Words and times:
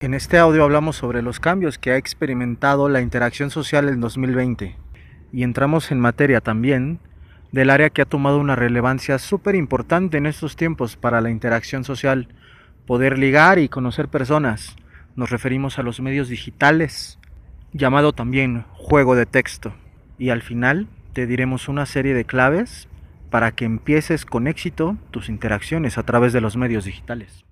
En 0.00 0.14
este 0.14 0.38
audio 0.38 0.62
hablamos 0.62 0.94
sobre 0.94 1.22
los 1.22 1.40
cambios 1.40 1.76
que 1.76 1.90
ha 1.90 1.96
experimentado 1.96 2.88
la 2.88 3.00
interacción 3.00 3.50
social 3.50 3.88
en 3.88 3.98
2020 3.98 4.76
y 5.32 5.42
entramos 5.42 5.90
en 5.90 5.98
materia 5.98 6.40
también 6.40 7.00
del 7.50 7.68
área 7.68 7.90
que 7.90 8.02
ha 8.02 8.04
tomado 8.04 8.38
una 8.38 8.54
relevancia 8.54 9.18
súper 9.18 9.56
importante 9.56 10.16
en 10.16 10.26
estos 10.26 10.54
tiempos 10.54 10.94
para 10.94 11.20
la 11.20 11.30
interacción 11.30 11.82
social, 11.82 12.28
poder 12.86 13.18
ligar 13.18 13.58
y 13.58 13.68
conocer 13.68 14.06
personas. 14.06 14.76
Nos 15.16 15.30
referimos 15.30 15.80
a 15.80 15.82
los 15.82 16.00
medios 16.00 16.28
digitales, 16.28 17.18
llamado 17.72 18.12
también 18.12 18.66
juego 18.74 19.16
de 19.16 19.26
texto. 19.26 19.74
Y 20.16 20.30
al 20.30 20.42
final 20.42 20.86
te 21.12 21.26
diremos 21.26 21.66
una 21.66 21.86
serie 21.86 22.14
de 22.14 22.24
claves 22.24 22.86
para 23.30 23.50
que 23.50 23.64
empieces 23.64 24.24
con 24.24 24.46
éxito 24.46 24.96
tus 25.10 25.28
interacciones 25.28 25.98
a 25.98 26.04
través 26.04 26.32
de 26.32 26.40
los 26.40 26.56
medios 26.56 26.84
digitales. 26.84 27.47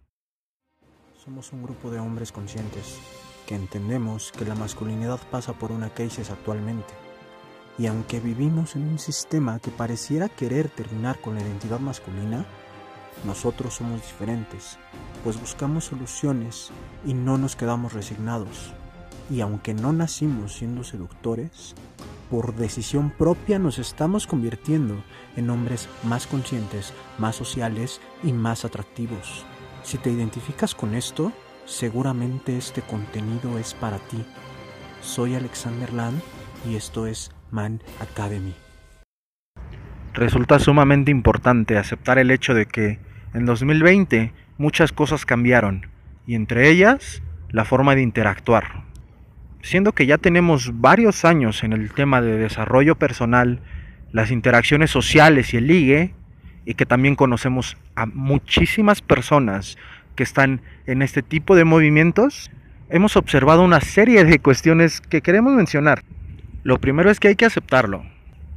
Somos 1.27 1.52
un 1.52 1.64
grupo 1.64 1.90
de 1.90 1.98
hombres 1.98 2.30
conscientes 2.30 3.00
que 3.48 3.56
entendemos 3.56 4.30
que 4.30 4.45
la 4.45 4.55
masculinidad 4.55 5.19
pasa 5.28 5.55
por 5.55 5.73
una 5.73 5.92
crisis 5.92 6.30
actualmente. 6.30 6.95
Y 7.78 7.88
aunque 7.88 8.20
vivimos 8.20 8.77
en 8.77 8.87
un 8.87 9.00
sistema 9.00 9.59
que 9.59 9.73
pareciera 9.73 10.28
querer 10.28 10.69
terminar 10.69 11.20
con 11.20 11.34
la 11.34 11.41
identidad 11.41 11.80
masculina, 11.80 12.47
nosotros 13.24 13.74
somos 13.74 14.02
diferentes, 14.02 14.78
pues 15.24 15.41
buscamos 15.41 15.86
soluciones 15.86 16.70
y 17.05 17.12
no 17.12 17.38
nos 17.38 17.56
quedamos 17.56 17.92
resignados. 17.92 18.72
Y 19.28 19.41
aunque 19.41 19.74
no 19.74 19.92
nacimos 19.92 20.52
siendo 20.55 20.84
seductores, 20.84 21.74
por 22.30 22.55
decisión 22.55 23.11
propia 23.11 23.58
nos 23.58 23.80
estamos 23.80 24.28
convirtiendo 24.28 25.02
en 25.34 25.50
hombres 25.50 25.88
más 26.05 26.28
conscientes, 26.28 26.92
más 27.19 27.34
sociales 27.34 28.00
y 28.22 28.33
más 28.33 28.64
atractivos. 28.64 29.45
Si 29.86 29.98
te 29.98 30.10
identificas 30.10 30.74
con 30.74 30.96
esto, 30.96 31.32
seguramente 31.64 32.56
este 32.56 32.82
contenido 32.82 33.56
es 33.56 33.72
para 33.72 33.98
ti. 33.98 34.24
Soy 35.00 35.36
Alexander 35.36 35.92
Land 35.92 36.20
y 36.69 36.74
esto 36.74 37.06
es 37.06 37.30
Man 37.52 37.80
Academy. 38.00 38.52
Resulta 40.12 40.58
sumamente 40.58 41.12
importante 41.12 41.78
aceptar 41.78 42.19
el 42.19 42.33
hecho 42.33 42.52
de 42.52 42.66
que 42.66 42.98
en 43.33 43.46
2020 43.46 44.33
muchas 44.58 44.91
cosas 44.91 45.24
cambiaron 45.24 45.86
y 46.27 46.34
entre 46.34 46.68
ellas 46.68 47.22
la 47.50 47.64
forma 47.64 47.94
de 47.94 48.02
interactuar. 48.02 48.83
Siendo 49.62 49.92
que 49.92 50.06
ya 50.06 50.18
tenemos 50.18 50.80
varios 50.80 51.24
años 51.24 51.62
en 51.62 51.72
el 51.72 51.92
tema 51.92 52.20
de 52.20 52.39
desarrollo 52.39 52.96
personal, 52.96 53.61
las 54.11 54.33
interacciones 54.33 54.91
sociales 54.91 55.55
y 55.55 55.58
el 55.58 55.68
ligue, 55.68 56.14
y 56.67 56.75
que 56.75 56.84
también 56.84 57.14
conocemos 57.14 57.78
a 57.95 58.05
muchísimas 58.05 59.00
personas 59.00 59.78
que 60.17 60.25
están 60.25 60.61
en 60.86 61.00
este 61.00 61.23
tipo 61.23 61.55
de 61.55 61.64
movimientos, 61.64 62.50
hemos 62.91 63.17
observado 63.17 63.62
una 63.62 63.81
serie 63.81 64.25
de 64.25 64.41
cuestiones 64.41 65.00
que 65.00 65.23
queremos 65.23 65.55
mencionar. 65.55 66.03
Lo 66.64 66.78
primero 66.78 67.11
es 67.11 67.20
que 67.20 67.28
hay 67.28 67.36
que 67.36 67.47
aceptarlo. 67.47 68.05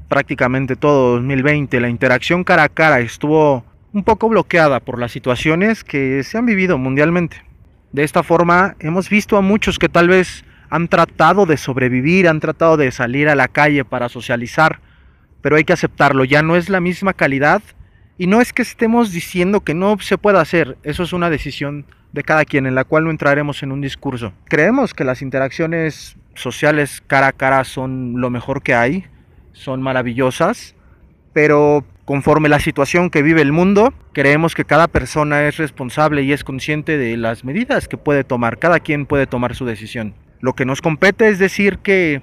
Prácticamente 0.08 0.76
todo 0.76 1.16
2020 1.16 1.80
la 1.80 1.90
interacción 1.90 2.44
cara 2.44 2.64
a 2.64 2.70
cara 2.70 3.00
estuvo 3.00 3.64
un 3.94 4.04
poco 4.04 4.28
bloqueada 4.28 4.80
por 4.80 5.00
las 5.00 5.12
situaciones 5.12 5.84
que 5.84 6.23
se 6.23 6.38
han 6.38 6.48
vivido 6.48 6.80
mundialmente. 6.80 7.44
De 7.92 8.04
esta 8.04 8.23
forma 8.23 8.76
hemos 8.80 9.10
visto 9.10 9.38
a 9.38 9.42
muchos 9.42 9.78
que 9.78 9.90
tal 9.90 10.08
vez 10.08 10.44
han 10.72 10.88
tratado 10.88 11.46
de 11.46 11.58
sobrevivir, 11.58 12.28
han 12.28 12.40
tratado 12.40 12.78
de 12.78 12.92
salir 12.92 13.30
a 13.30 13.36
la 13.36 13.48
calle 13.48 13.86
para 13.86 14.10
socializar, 14.10 14.80
pero 15.42 15.56
hay 15.56 15.64
que 15.64 15.73
aceptarlo, 15.73 16.23
ya 16.23 16.42
no 16.42 16.56
es 16.56 16.70
la 16.70 16.80
misma 16.80 17.14
calidad 17.14 17.62
y 18.20 18.28
no 18.28 18.42
es 18.42 18.52
que 18.52 18.62
estemos 18.62 19.14
diciendo 19.14 19.62
que 19.62 19.73
no 19.73 19.98
se 20.00 20.17
pueda 20.17 20.42
hacer, 20.42 20.78
eso 20.84 21.03
es 21.03 21.14
una 21.14 21.30
decisión 21.30 21.86
de 22.12 22.23
cada 22.23 22.44
quien 22.44 22.66
en 22.66 22.76
la 22.76 22.84
cual 22.84 23.06
no 23.06 23.11
entraremos 23.11 23.64
en 23.64 23.72
un 23.72 23.80
discurso. 23.80 24.34
Creemos 24.44 24.94
que 24.94 25.06
las 25.06 25.22
interacciones 25.22 26.17
sociales 26.36 27.02
cara 27.08 27.28
a 27.28 27.31
cara 27.31 27.64
son 27.64 28.20
lo 28.20 28.30
mejor 28.30 28.61
que 28.61 28.76
hay, 28.76 29.06
son 29.53 29.81
maravillosas, 29.81 30.76
pero 31.31 31.86
conforme 32.04 32.49
la 32.49 32.60
situación 32.60 33.10
que 33.10 33.21
vive 33.21 33.42
el 33.42 33.54
mundo, 33.54 33.94
creemos 34.11 34.54
que 34.54 34.65
cada 34.65 34.89
persona 34.89 35.48
es 35.48 35.55
responsable 35.55 36.23
y 36.23 36.33
es 36.33 36.44
consciente 36.44 36.98
de 36.98 37.15
las 37.15 37.45
medidas 37.45 37.88
que 37.88 37.95
puede 37.95 38.26
tomar, 38.26 38.60
cada 38.60 38.82
quien 38.82 39.05
puede 39.05 39.27
tomar 39.27 39.55
su 39.55 39.64
decisión. 39.65 40.14
Lo 40.42 40.55
que 40.55 40.65
nos 40.65 40.82
compete 40.82 41.30
es 41.30 41.39
decir 41.39 41.77
que 41.77 42.21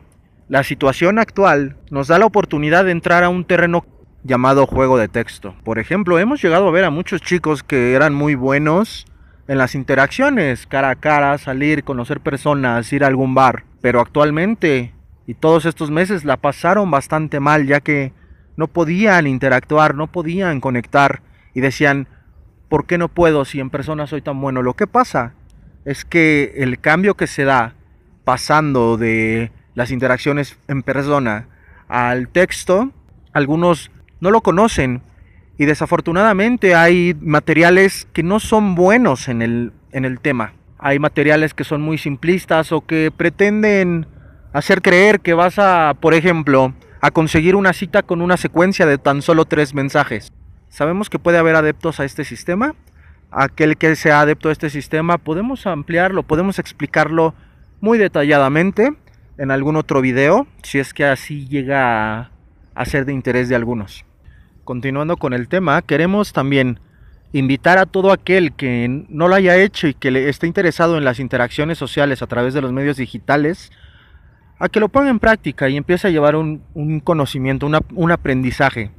la 0.48 0.62
situación 0.62 1.19
actual 1.19 1.76
nos 1.91 2.09
da 2.09 2.19
la 2.19 2.26
oportunidad 2.26 2.84
de 2.84 2.91
entrar 2.91 3.25
a 3.25 3.31
un 3.31 3.47
terreno 3.47 3.87
llamado 4.26 4.66
juego 4.66 4.98
de 4.98 5.09
texto. 5.09 5.54
Por 5.64 5.78
ejemplo, 5.78 6.19
hemos 6.19 6.42
llegado 6.42 6.69
a 6.69 6.72
ver 6.72 6.84
a 6.84 6.91
muchos 6.91 7.20
chicos 7.20 7.62
que 7.62 7.94
eran 7.94 8.14
muy 8.14 8.34
buenos 8.34 9.06
en 9.48 9.59
las 9.59 9.75
interacciones, 9.75 10.66
cara 10.66 10.91
a 10.91 10.97
cara, 10.97 11.38
salir, 11.38 11.84
conocer 11.84 12.20
personas, 12.20 12.92
ir 12.92 13.04
a 13.04 13.06
algún 13.06 13.34
bar. 13.34 13.65
Pero 13.81 14.00
actualmente 14.00 14.92
y 15.26 15.34
todos 15.34 15.65
estos 15.66 15.91
meses 15.91 16.25
la 16.25 16.36
pasaron 16.36 16.91
bastante 16.91 17.41
mal 17.41 17.66
ya 17.66 17.81
que 17.81 18.12
no 18.56 18.69
podían 18.69 19.26
interactuar, 19.26 19.94
no 19.94 20.06
podían 20.06 20.60
conectar 20.60 21.22
y 21.53 21.60
decían, 21.60 22.09
¿por 22.69 22.86
qué 22.86 22.97
no 22.97 23.09
puedo 23.09 23.44
si 23.44 23.60
en 23.60 23.70
persona 23.70 24.06
soy 24.06 24.22
tan 24.22 24.41
bueno? 24.41 24.62
Lo 24.62 24.75
que 24.75 24.86
pasa 24.86 25.34
es 25.84 26.04
que 26.04 26.54
el 26.56 26.81
cambio 26.81 27.15
que 27.15 27.26
se 27.26 27.44
da 27.44 27.75
pasando 28.25 28.97
de 28.97 29.53
las 29.75 29.91
interacciones 29.91 30.59
en 30.69 30.82
persona 30.82 31.48
al 31.88 32.28
texto, 32.28 32.91
algunos 33.32 33.91
no 34.21 34.31
lo 34.31 34.41
conocen 34.41 35.03
y 35.59 35.65
desafortunadamente 35.65 36.75
hay 36.75 37.16
materiales 37.21 38.06
que 38.12 38.22
no 38.22 38.41
son 38.41 38.75
buenos 38.75 39.28
en 39.28 39.43
el, 39.43 39.72
en 39.93 40.04
el 40.04 40.21
tema. 40.21 40.53
Hay 40.78 40.99
materiales 40.99 41.54
que 41.54 41.65
son 41.65 41.81
muy 41.81 41.99
simplistas 41.99 42.72
o 42.72 42.82
que 42.82 43.10
pretenden 43.10 44.06
hacer 44.53 44.82
creer 44.82 45.21
que 45.21 45.34
vas 45.34 45.59
a, 45.59 45.94
por 45.99 46.15
ejemplo, 46.15 46.75
a 47.00 47.10
conseguir 47.10 47.56
una 47.56 47.72
cita 47.72 48.03
con 48.03 48.21
una 48.21 48.37
secuencia 48.37 48.84
de 48.87 48.99
tan 48.99 49.22
solo 49.22 49.47
tres 49.47 49.75
mensajes. 49.75 50.33
Sabemos 50.69 51.09
que 51.09 51.19
puede 51.19 51.38
haber 51.38 51.56
adeptos 51.56 52.00
a 52.00 52.04
este 52.04 52.25
sistema. 52.25 52.75
Aquel 53.31 53.77
que 53.77 53.97
sea 53.97 54.21
adepto 54.21 54.50
a 54.50 54.53
este 54.53 54.71
sistema, 54.71 55.19
podemos 55.19 55.66
ampliarlo, 55.66 56.22
podemos 56.22 56.59
explicarlo 56.59 57.34
muy 57.81 57.98
detalladamente 57.98 58.94
en 59.38 59.50
algún 59.50 59.77
otro 59.77 60.00
video, 60.00 60.47
si 60.62 60.78
es 60.78 60.94
que 60.94 61.04
así 61.04 61.47
llega 61.47 62.19
a 62.21 62.31
a 62.77 62.84
ser 62.84 63.06
de 63.06 63.12
interés 63.12 63.48
de 63.48 63.56
algunos. 63.56 64.04
Continuando 64.66 65.16
con 65.16 65.32
el 65.32 65.47
tema, 65.47 65.81
queremos 65.81 66.32
también 66.32 66.81
invitar 67.32 67.78
a 67.78 67.87
todo 67.87 68.10
aquel 68.10 68.53
que 68.53 69.04
no 69.09 69.28
lo 69.28 69.37
haya 69.37 69.56
hecho 69.56 69.87
y 69.87 69.94
que 69.94 70.10
le 70.10 70.28
esté 70.28 70.49
interesado 70.49 70.99
en 70.99 71.04
las 71.04 71.21
interacciones 71.21 71.78
sociales 71.78 72.21
a 72.21 72.27
través 72.27 72.53
de 72.53 72.62
los 72.62 72.72
medios 72.72 72.97
digitales, 72.97 73.71
a 74.59 74.69
que 74.69 74.81
lo 74.81 74.88
ponga 74.88 75.09
en 75.09 75.21
práctica 75.21 75.69
y 75.69 75.77
empiece 75.77 76.09
a 76.09 76.10
llevar 76.10 76.34
un, 76.34 77.00
conocimiento, 77.04 77.71
un 77.94 78.10
aprendizaje. 78.10 78.91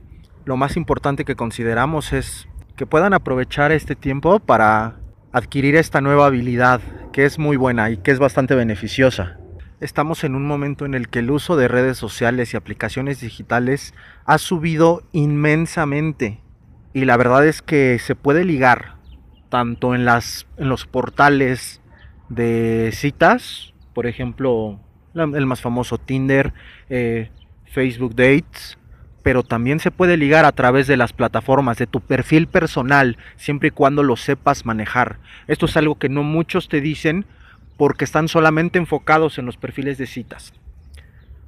Lo 0.46 0.56
más 0.56 0.78
importante 0.78 1.26
que 1.26 1.36
consideramos 1.36 2.14
es 2.14 2.48
que 2.78 2.86
puedan 2.86 3.14
aprovechar 3.14 3.74
este 3.74 3.98
tiempo 3.98 4.40
para 4.40 4.96
adquirir 5.34 5.76
esta 5.76 6.00
nueva 6.00 6.28
habilidad 6.28 6.80
que 7.12 7.26
es 7.26 7.38
muy 7.38 7.58
buena 7.58 7.90
y 7.90 7.98
que 7.98 8.12
es 8.12 8.20
bastante 8.20 8.56
beneficiosa. 8.56 9.38
Estamos 9.80 10.24
en 10.24 10.34
un 10.34 10.48
momento 10.48 10.86
en 10.86 10.96
el 10.96 11.08
que 11.08 11.20
el 11.20 11.30
uso 11.30 11.56
de 11.56 11.68
redes 11.68 11.98
sociales 11.98 12.52
y 12.52 12.58
aplicaciones 12.58 13.22
digitales 13.22 13.94
ha 14.26 14.40
subido 14.40 15.04
inmensamente. 15.12 16.42
Y 16.94 17.06
la 17.06 17.16
verdad 17.16 17.46
es 17.46 17.62
que 17.62 18.00
se 18.00 18.16
puede 18.16 18.44
ligar 18.44 18.96
tanto 19.50 19.94
en, 19.94 20.04
los 20.04 20.86
portales 20.88 21.82
de 22.28 22.90
citas, 22.92 23.74
por 23.94 24.08
ejemplo, 24.08 24.80
el 25.14 25.46
más 25.46 25.62
famoso 25.62 26.00
Tinder, 26.00 26.54
eh, 26.90 27.30
Facebook 27.66 28.16
Dates, 28.16 28.80
pero 29.22 29.44
también 29.44 29.80
se 29.80 29.92
puede 29.92 30.18
ligar 30.18 30.46
a 30.46 30.54
través 30.54 30.88
de 30.88 30.98
las 30.98 31.14
plataformas 31.14 31.78
de 31.78 31.86
tu 31.86 32.02
perfil 32.02 32.48
personal, 32.48 33.18
siempre 33.36 33.68
y 33.68 33.72
cuando 33.72 34.02
lo 34.02 34.16
sepas 34.16 34.66
manejar. 34.66 35.20
Esto 35.48 35.68
es 35.68 35.78
algo 35.78 36.00
que 36.00 36.10
no 36.10 36.24
muchos 36.24 36.68
te 36.68 36.82
dicen, 36.82 37.26
porque 37.78 38.06
están 38.06 38.28
solamente 38.28 38.80
enfocados 38.80 39.38
en 39.38 39.46
los 39.46 39.58
perfiles 39.58 39.98
de 39.98 40.08
citas. 40.08 40.54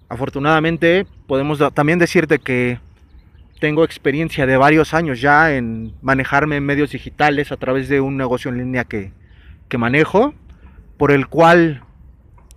Afortunadamente 0.07 1.06
podemos 1.27 1.59
también 1.74 2.00
decirte 2.00 2.39
que 2.39 2.80
tengo 3.59 3.83
experiencia 3.83 4.45
de 4.45 4.57
varios 4.57 4.94
años 4.94 5.19
ya 5.19 5.54
en 5.54 5.94
manejarme 6.01 6.56
en 6.56 6.65
medios 6.65 6.92
digitales 6.92 7.51
a 7.51 7.57
través 7.57 7.89
de 7.89 8.00
un 8.00 8.15
negocio 8.15 8.50
en 8.50 8.57
línea 8.57 8.86
que, 8.86 9.12
que 9.68 9.77
manejo, 9.77 10.33
por 10.98 11.12
el 11.12 11.27
cual 11.27 11.83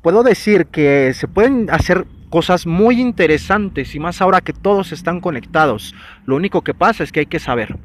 puedo 0.00 0.22
decir 0.22 0.66
que 0.66 1.12
se 1.14 1.28
pueden 1.28 1.68
hacer 1.70 2.06
cosas 2.30 2.66
muy 2.66 3.00
interesantes 3.00 3.94
y 3.94 3.98
más 3.98 4.22
ahora 4.22 4.40
que 4.40 4.52
todos 4.52 4.92
están 4.92 5.20
conectados. 5.20 5.94
Lo 6.24 6.36
único 6.36 6.62
que 6.62 6.72
pasa 6.72 7.04
es 7.04 7.12
que 7.12 7.20
hay 7.20 7.26
que 7.26 7.40
saber. 7.40 7.76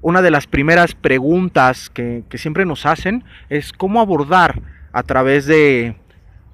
Una 0.00 0.20
de 0.20 0.30
las 0.30 0.46
primeras 0.46 0.94
preguntas 0.94 1.90
que, 1.90 2.24
que 2.28 2.38
siempre 2.38 2.66
nos 2.66 2.86
hacen 2.86 3.24
es 3.48 3.72
cómo 3.72 4.00
abordar 4.00 4.60
a 4.94 5.02
través 5.02 5.44
de, 5.44 5.96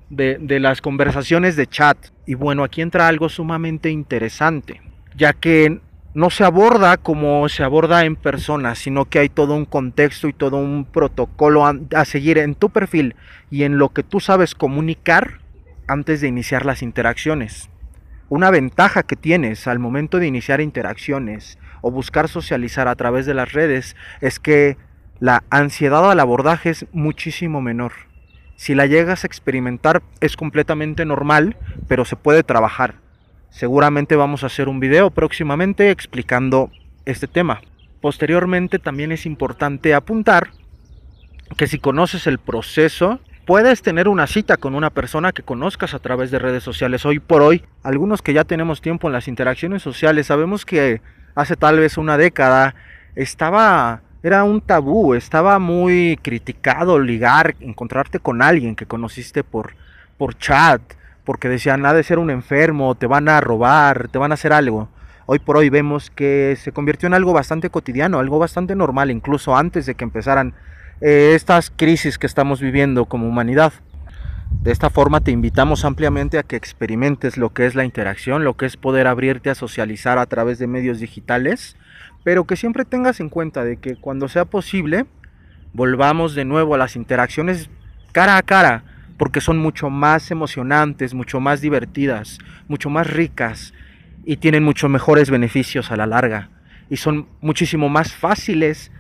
de, 0.09 0.61
las 0.61 0.81
conversaciones 0.81 1.57
de 1.57 1.67
chat. 1.67 1.99
Y 2.27 2.35
bueno, 2.35 2.65
aquí 2.65 2.81
entra 2.81 3.07
algo 3.07 3.29
sumamente 3.29 3.91
interesante, 3.91 4.81
ya 5.15 5.35
que 5.35 5.79
no 6.15 6.31
se 6.31 6.43
aborda 6.43 6.97
como 6.97 7.49
se 7.51 7.63
aborda 7.63 8.05
en 8.05 8.17
persona, 8.17 8.75
sino 8.75 9.05
que 9.05 9.19
hay 9.19 9.29
todo 9.29 9.55
un 9.55 9.67
contexto 9.67 10.27
y 10.27 10.33
todo 10.33 10.57
un 10.57 10.87
protocolo 10.87 11.67
a, 11.67 11.77
a, 11.95 12.05
seguir 12.07 12.39
en 12.39 12.55
tu 12.55 12.71
perfil 12.71 13.15
y 13.51 13.65
en 13.65 13.77
lo 13.77 13.91
que 13.91 14.03
tú 14.03 14.21
sabes 14.21 14.55
comunicar 14.55 15.41
antes 15.87 16.23
de 16.23 16.29
iniciar 16.29 16.65
las 16.65 16.83
interacciones. 16.83 17.69
Una 18.31 18.51
ventaja 18.51 19.03
que 19.03 19.17
tienes 19.17 19.67
al 19.67 19.79
momento 19.79 20.19
de 20.19 20.27
iniciar 20.27 20.63
interacciones 20.63 21.59
o 21.83 21.91
buscar 21.91 22.29
socializar 22.29 22.89
a 22.89 22.97
través 22.97 23.27
de 23.27 23.35
las 23.35 23.53
redes 23.53 23.97
es 24.23 24.41
que 24.41 24.79
la 25.19 25.45
ansiedad 25.51 26.11
al 26.11 26.21
abordaje 26.21 26.71
es 26.71 26.87
muchísimo 26.93 27.61
menor. 27.61 28.10
Si 28.61 28.75
la 28.75 28.85
llegas 28.85 29.25
a 29.25 29.27
experimentar 29.27 30.03
es 30.21 30.37
completamente 30.37 31.07
normal, 31.07 31.57
pero 31.89 32.05
se 32.05 32.15
puede 32.15 32.43
trabajar. 32.43 32.97
Seguramente 33.49 34.17
vamos 34.17 34.43
a 34.43 34.49
hacer 34.49 34.69
un 34.69 34.81
video 34.81 35.11
próximamente 35.11 35.91
explicando 35.91 36.71
este 37.07 37.27
tema. 37.27 37.63
Posteriormente 38.03 38.79
también 38.79 39.13
es 39.13 39.25
importante 39.25 39.95
apuntar 39.95 40.51
que 41.57 41.69
si 41.69 41.79
conoces 41.79 42.27
el 42.27 42.39
proceso, 42.39 43.19
puedes 43.47 43.81
tener 43.81 44.09
una 44.09 44.27
cita 44.27 44.59
con 44.59 44.75
una 44.75 44.91
persona 44.91 45.33
que 45.33 45.43
conozcas 45.43 45.95
a 45.95 45.99
través 45.99 46.31
de 46.31 46.39
redes 46.39 46.63
sociales. 46.63 47.07
Hoy 47.07 47.19
por 47.19 47.41
hoy, 47.41 47.65
algunos 47.83 48.21
que 48.21 48.35
ya 48.35 48.45
tenemos 48.45 48.83
tiempo 48.83 49.07
en 49.07 49.15
las 49.15 49.27
interacciones 49.27 49.81
sociales, 49.81 50.27
sabemos 50.27 50.67
que 50.67 51.01
hace 51.35 51.57
tal 51.57 51.79
vez 51.79 51.97
una 51.97 52.19
década 52.19 52.75
estaba 53.15 54.03
era 54.23 54.45
un 54.45 54.61
tabú, 54.61 55.15
estaba 55.15 55.59
muy 55.59 56.19
criticado 56.23 56.99
ligar, 56.99 57.55
encontrarte 57.61 58.19
con 58.19 58.43
alguien 58.43 58.77
que 58.77 58.87
conociste 58.87 59.45
por 59.45 59.75
por 60.21 60.37
chat, 60.37 60.83
porque 61.25 61.49
decían, 61.49 61.87
ha 61.87 61.95
de 61.95 62.03
ser 62.03 62.19
un 62.19 62.29
enfermo, 62.29 62.95
te 62.95 63.07
van 63.07 63.27
a 63.31 63.41
robar, 63.41 64.09
te 64.09 64.19
van 64.19 64.33
a 64.33 64.35
hacer 64.35 64.53
algo. 64.53 64.91
Hoy 65.25 65.39
por 65.39 65.57
hoy 65.57 65.71
vemos 65.71 66.11
que 66.11 66.59
se 66.61 66.73
convirtió 66.73 67.07
en 67.07 67.15
algo 67.15 67.33
bastante 67.33 67.71
cotidiano, 67.71 68.19
algo 68.19 68.39
bastante 68.39 68.77
normal, 68.77 69.11
incluso 69.11 69.57
antes 69.57 69.87
de 69.87 69.95
que 69.95 70.05
empezaran 70.05 70.53
eh, 71.01 71.33
estas 71.35 71.73
crisis 71.75 72.19
que 72.19 72.27
estamos 72.27 72.61
viviendo 72.61 73.07
como 73.07 73.27
humanidad. 73.27 73.73
De 74.61 74.73
esta 74.73 74.91
forma 74.91 75.23
te 75.23 75.31
invitamos 75.31 75.87
ampliamente 75.87 76.37
a 76.37 76.43
que 76.43 76.57
experimentes 76.57 77.39
lo 77.39 77.55
que 77.55 77.65
es 77.65 77.75
la 77.75 77.87
interacción, 77.87 78.45
lo 78.45 78.59
que 78.59 78.67
es 78.67 78.77
poder 78.77 79.07
abrirte 79.07 79.49
a 79.49 79.55
socializar 79.55 80.19
a 80.19 80.27
través 80.27 80.59
de 80.59 80.67
medios 80.67 81.01
digitales, 81.01 81.79
pero 82.25 82.47
que 82.47 82.57
siempre 82.57 82.85
tengas 82.85 83.21
en 83.21 83.29
cuenta 83.29 83.65
de 83.65 83.77
que 83.77 83.97
cuando 83.97 84.29
sea 84.29 84.45
posible 84.45 85.07
volvamos 85.73 86.35
de 86.35 86.45
nuevo 86.45 86.75
a 86.75 86.79
las 86.79 86.97
interacciones 86.97 87.71
cara 88.13 88.37
a 88.37 88.43
cara, 88.43 88.85
porque 89.17 89.41
son 89.41 89.59
mucho 89.59 89.91
más 89.91 90.31
emocionantes, 90.31 91.15
mucho 91.15 91.41
más 91.41 91.61
divertidas, 91.61 92.39
mucho 92.69 92.91
más 92.91 93.07
ricas 93.07 93.75
y 94.25 94.39
tienen 94.39 94.65
mucho 94.65 94.89
mejores 94.89 95.31
beneficios 95.31 95.91
a 95.91 95.97
la 95.97 96.07
larga. 96.07 96.51
Y 96.89 96.97
son 96.97 97.29
muchísimo 97.41 97.89
más 97.89 98.15
fáciles 98.15 98.91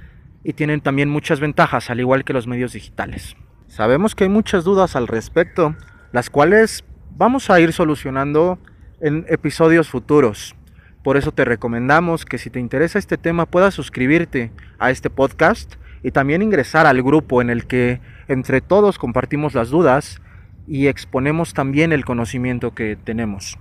y 0.45 0.53
tienen 0.53 0.81
también 0.81 1.09
muchas 1.09 1.41
ventajas, 1.41 1.91
al 1.91 2.01
igual 2.01 2.25
que 2.25 2.33
los 2.33 2.47
medios 2.47 2.73
digitales. 2.73 3.37
Sabemos 3.67 4.15
que 4.15 4.25
hay 4.25 4.31
muchas 4.31 4.65
dudas 4.65 4.97
al 4.97 5.09
respecto, 5.09 5.77
las 6.13 6.31
cuales 6.31 6.85
vamos 7.17 7.51
a 7.51 7.61
ir 7.61 7.73
solucionando 7.73 8.59
en 9.01 9.25
episodios 9.29 9.89
futuros. 9.89 10.55
Por 11.03 11.17
eso 11.17 11.33
te 11.33 11.47
recomendamos 11.47 12.27
que 12.27 12.37
si 12.37 12.51
te 12.51 12.61
interesa 12.61 12.99
este 12.99 13.17
tema 13.17 13.47
puedas 13.47 13.73
suscribirte 13.73 14.51
a 14.79 14.91
este 14.91 15.09
podcast 15.09 15.77
y 16.03 16.11
también 16.11 16.43
ingresar 16.43 16.87
al 16.87 17.03
grupo 17.03 17.41
en 17.41 17.49
el 17.49 17.67
que 17.67 18.01
entre 18.29 18.61
todos 18.61 18.99
compartimos 18.99 19.55
las 19.55 19.71
dudas 19.71 20.21
y 20.67 20.89
exponemos 20.89 21.55
también 21.55 21.93
el 21.93 22.05
conocimiento 22.05 22.75
que 22.75 22.97
tenemos. 22.97 23.59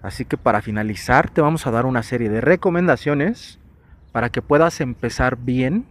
Así 0.00 0.24
que 0.24 0.38
para 0.38 0.62
finalizar 0.62 1.28
te 1.28 1.40
vamos 1.40 1.66
a 1.66 1.70
dar 1.70 1.84
una 1.84 2.02
serie 2.02 2.30
de 2.30 2.40
recomendaciones 2.40 3.58
para 4.12 4.30
que 4.30 4.42
puedas 4.42 4.80
empezar 4.80 5.36
bien 5.36 5.86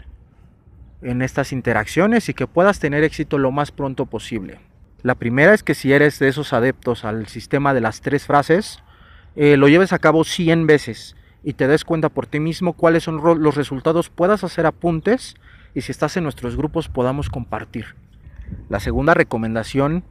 en 1.04 1.22
estas 1.22 1.52
interacciones 1.52 2.28
y 2.28 2.34
que 2.34 2.48
puedas 2.48 2.80
tener 2.80 3.04
éxito 3.04 3.38
lo 3.38 3.52
más 3.52 3.72
pronto 3.72 4.08
posible. 4.08 4.60
La 5.04 5.14
primera 5.14 5.54
es 5.54 5.62
que 5.62 5.76
si 5.76 5.94
eres 5.94 6.18
de 6.18 6.28
esos 6.28 6.54
adeptos 6.54 7.06
al 7.06 7.28
sistema 7.28 7.76
de 7.76 7.82
las 7.82 8.02
tres 8.02 8.26
frases, 8.26 8.82
eh, 9.38 9.56
lo 9.56 9.68
lleves 9.68 9.94
a 9.94 10.00
cabo 10.00 10.24
100 10.24 10.66
veces 10.66 11.16
y 11.44 11.54
te 11.54 11.68
des 11.68 11.86
cuenta 11.86 12.10
por 12.10 12.26
ti 12.26 12.40
mismo 12.40 12.74
cuáles 12.74 13.04
son 13.04 13.22
los 13.24 13.56
resultados, 13.56 14.10
puedas 14.10 14.44
hacer 14.44 14.66
apuntes 14.66 15.36
y 15.76 15.82
si 15.82 15.92
estás 15.92 16.18
en 16.18 16.24
nuestros 16.24 16.58
grupos 16.58 16.90
podamos 16.90 17.30
compartir. 17.30 17.96
La 18.68 18.80
segunda 18.80 19.14
recomendación 19.14 20.04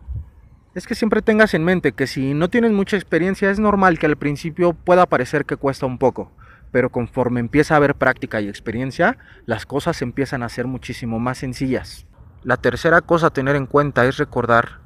es 0.76 0.87
que 0.87 0.94
siempre 0.94 1.23
tengas 1.23 1.55
en 1.55 1.64
mente 1.64 1.90
que 1.90 2.06
si 2.06 2.34
no 2.34 2.49
tienes 2.49 2.70
mucha 2.70 2.96
experiencia 2.96 3.50
es 3.50 3.58
normal 3.58 3.99
que 3.99 4.06
al 4.06 4.17
principio 4.17 4.75
pueda 4.75 5.06
parecer 5.06 5.44
que 5.44 5.56
cuesta 5.56 5.87
un 5.87 5.99
poco, 5.99 6.31
pero 6.70 6.90
conforme 6.90 7.40
empieza 7.40 7.75
a 7.75 7.79
haber 7.79 7.96
práctica 7.96 8.40
y 8.40 8.49
experiencia, 8.49 9.19
las 9.44 9.67
cosas 9.67 10.02
empiezan 10.02 10.44
a 10.44 10.49
ser 10.49 10.69
muchísimo 10.69 11.19
más 11.19 11.38
sencillas. 11.38 12.06
La 12.44 12.58
tercera 12.58 13.00
cosa 13.00 13.26
a 13.26 13.32
tener 13.32 13.56
en 13.56 13.67
cuenta 13.67 14.06
es 14.06 14.19
recordar 14.19 14.79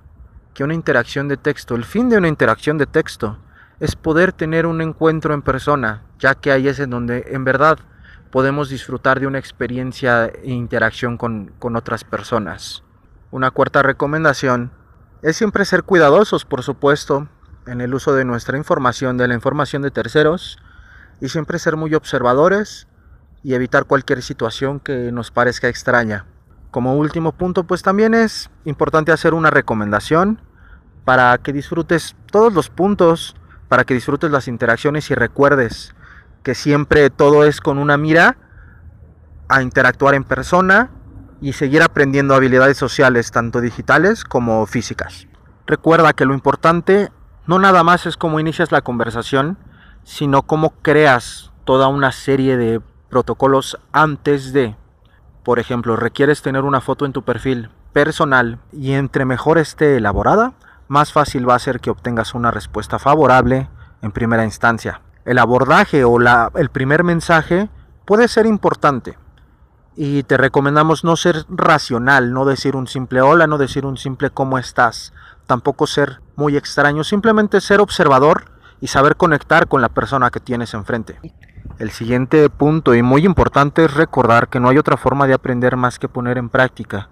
que 0.54 0.64
una 0.64 0.72
interacción 0.72 1.28
de 1.28 1.36
texto, 1.36 1.74
el 1.74 1.84
fin 1.84 2.08
de 2.08 2.16
una 2.16 2.28
interacción 2.28 2.78
de 2.78 2.86
texto, 2.86 3.38
es 3.80 3.96
poder 3.96 4.32
tener 4.32 4.66
un 4.66 4.80
encuentro 4.80 5.34
en 5.34 5.42
persona, 5.42 6.02
ya 6.18 6.34
que 6.34 6.52
ahí 6.52 6.68
es 6.68 6.78
en 6.78 6.90
donde 6.90 7.24
en 7.28 7.44
verdad 7.44 7.78
podemos 8.30 8.68
disfrutar 8.68 9.18
de 9.18 9.26
una 9.26 9.38
experiencia 9.38 10.26
e 10.26 10.50
interacción 10.50 11.16
con, 11.16 11.52
con 11.58 11.76
otras 11.76 12.04
personas. 12.04 12.84
Una 13.30 13.50
cuarta 13.50 13.82
recomendación 13.82 14.70
es 15.22 15.36
siempre 15.36 15.64
ser 15.64 15.82
cuidadosos, 15.82 16.44
por 16.44 16.62
supuesto, 16.62 17.28
en 17.66 17.80
el 17.80 17.94
uso 17.94 18.14
de 18.14 18.24
nuestra 18.24 18.56
información, 18.56 19.16
de 19.16 19.28
la 19.28 19.34
información 19.34 19.82
de 19.82 19.90
terceros, 19.90 20.58
y 21.20 21.28
siempre 21.28 21.58
ser 21.58 21.76
muy 21.76 21.94
observadores 21.94 22.88
y 23.42 23.54
evitar 23.54 23.84
cualquier 23.86 24.22
situación 24.22 24.80
que 24.80 25.12
nos 25.12 25.30
parezca 25.30 25.68
extraña. 25.68 26.26
Como 26.70 26.96
último 26.96 27.32
punto, 27.32 27.64
pues 27.64 27.82
también 27.82 28.14
es 28.14 28.50
importante 28.64 29.12
hacer 29.12 29.34
una 29.34 29.50
recomendación 29.50 30.40
para 31.04 31.36
que 31.38 31.52
disfrutes 31.52 32.14
todos 32.30 32.52
los 32.52 32.70
puntos, 32.70 33.34
para 33.70 33.84
que 33.84 33.94
disfrutes 33.94 34.32
las 34.32 34.48
interacciones 34.48 35.12
y 35.12 35.14
recuerdes 35.14 35.94
que 36.42 36.56
siempre 36.56 37.08
todo 37.08 37.44
es 37.44 37.60
con 37.60 37.78
una 37.78 37.96
mira 37.96 38.36
a 39.48 39.62
interactuar 39.62 40.16
en 40.16 40.24
persona 40.24 40.90
y 41.40 41.52
seguir 41.52 41.80
aprendiendo 41.80 42.34
habilidades 42.34 42.76
sociales, 42.76 43.30
tanto 43.30 43.60
digitales 43.60 44.24
como 44.24 44.66
físicas. 44.66 45.28
Recuerda 45.68 46.14
que 46.14 46.24
lo 46.24 46.34
importante 46.34 47.12
no 47.46 47.60
nada 47.60 47.84
más 47.84 48.06
es 48.06 48.16
cómo 48.16 48.40
inicias 48.40 48.72
la 48.72 48.82
conversación, 48.82 49.56
sino 50.02 50.42
cómo 50.42 50.70
creas 50.82 51.52
toda 51.64 51.86
una 51.86 52.10
serie 52.10 52.56
de 52.56 52.80
protocolos 53.08 53.78
antes 53.92 54.52
de. 54.52 54.74
Por 55.44 55.60
ejemplo, 55.60 55.94
requieres 55.94 56.42
tener 56.42 56.64
una 56.64 56.80
foto 56.80 57.06
en 57.06 57.12
tu 57.12 57.22
perfil 57.22 57.70
personal 57.92 58.58
y 58.72 58.94
entre 58.94 59.24
mejor 59.24 59.58
esté 59.58 59.96
elaborada, 59.96 60.54
más 60.90 61.12
fácil 61.12 61.48
va 61.48 61.54
a 61.54 61.60
ser 61.60 61.78
que 61.78 61.90
obtengas 61.90 62.34
una 62.34 62.50
respuesta 62.50 62.98
favorable 62.98 63.68
en 64.02 64.10
primera 64.10 64.44
instancia. 64.44 65.02
El 65.24 65.38
abordaje 65.38 66.02
o 66.02 66.18
la, 66.18 66.50
el 66.56 66.68
primer 66.68 67.04
mensaje 67.04 67.70
puede 68.04 68.26
ser 68.26 68.44
importante, 68.44 69.16
y 69.94 70.24
te 70.24 70.36
recomendamos 70.36 71.04
no 71.04 71.14
ser 71.14 71.44
racional, 71.48 72.32
no 72.32 72.44
decir 72.44 72.74
un 72.74 72.88
simple 72.88 73.20
hola, 73.20 73.46
no 73.46 73.56
decir 73.56 73.86
un 73.86 73.98
simple 73.98 74.30
cómo 74.30 74.58
estás, 74.58 75.12
tampoco 75.46 75.86
ser 75.86 76.20
muy 76.34 76.56
extraño, 76.56 77.04
simplemente 77.04 77.60
ser 77.60 77.80
observador 77.80 78.50
y 78.80 78.88
saber 78.88 79.14
conectar 79.14 79.68
con 79.68 79.82
la 79.82 79.90
persona 79.90 80.30
que 80.30 80.40
tienes 80.40 80.74
enfrente. 80.74 81.20
El 81.78 81.92
siguiente 81.92 82.50
punto 82.50 82.96
y 82.96 83.02
muy 83.02 83.24
importante 83.24 83.84
es 83.84 83.94
recordar 83.94 84.48
que 84.48 84.58
no 84.58 84.70
hay 84.70 84.78
otra 84.78 84.96
forma 84.96 85.28
de 85.28 85.34
aprender 85.34 85.76
más 85.76 86.00
que 86.00 86.08
poner 86.08 86.36
en 86.36 86.48
práctica. 86.48 87.10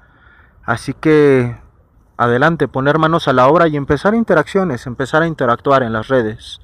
Así 0.65 0.95
que 0.95 1.57
adelante, 2.19 2.69
poner 2.69 2.99
manos 2.99 3.29
a 3.29 3.33
la 3.33 3.47
obra 3.47 3.69
y 3.69 3.77
empezar 3.77 4.15
interacciones, 4.15 4.87
empezar 4.87 5.23
a 5.23 5.27
interactuar 5.27 5.83
en 5.83 5.93
las 5.93 6.09
redes. 6.09 6.61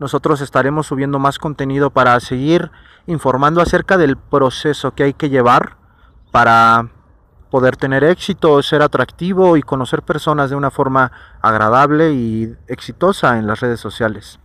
Nosotros 0.00 0.40
estaremos 0.40 0.86
subiendo 0.86 1.18
más 1.18 1.38
contenido 1.38 1.90
para 1.90 2.18
seguir 2.18 2.70
informando 3.06 3.60
acerca 3.60 3.96
del 3.96 4.16
proceso 4.16 4.92
que 4.92 5.04
hay 5.04 5.12
que 5.12 5.28
llevar 5.28 5.76
para 6.32 6.88
poder 7.50 7.76
tener 7.76 8.04
éxito, 8.04 8.60
ser 8.62 8.82
atractivo 8.82 9.56
y 9.56 9.62
conocer 9.62 10.02
personas 10.02 10.50
de 10.50 10.56
una 10.56 10.70
forma 10.70 11.12
agradable 11.40 12.12
y 12.12 12.54
exitosa 12.66 13.38
en 13.38 13.46
las 13.46 13.60
redes 13.60 13.80
sociales. 13.80 14.40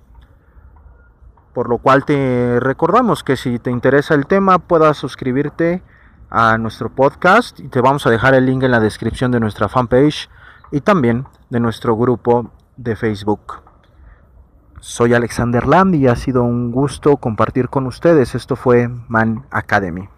Por 1.53 1.69
lo 1.69 1.79
cual 1.79 2.05
te 2.05 2.59
recordamos 2.59 3.23
que 3.23 3.35
si 3.35 3.57
te 3.59 3.71
interesa 3.71 4.13
el 4.13 4.27
tema 4.27 4.59
puedas 4.59 4.97
suscribirte 4.97 5.81
a 6.29 6.57
nuestro 6.57 6.89
podcast 6.89 7.59
y 7.59 7.67
te 7.67 7.81
vamos 7.81 8.05
a 8.05 8.09
dejar 8.09 8.33
el 8.35 8.45
link 8.45 8.63
en 8.63 8.71
la 8.71 8.79
descripción 8.79 9.31
de 9.31 9.41
nuestra 9.41 9.67
fanpage 9.67 10.29
y 10.71 10.81
también 10.81 11.25
de 11.49 11.59
nuestro 11.59 11.95
grupo 11.95 12.51
de 12.77 12.95
Facebook. 12.95 13.61
Soy 14.79 15.13
Alexander 15.13 15.67
Lamb 15.67 15.93
y 15.95 16.07
ha 16.07 16.15
sido 16.15 16.43
un 16.43 16.71
gusto 16.71 17.17
compartir 17.17 17.69
con 17.69 17.85
ustedes. 17.85 18.33
Esto 18.33 18.55
fue 18.55 18.87
Man 18.87 19.45
Academy. 19.51 20.09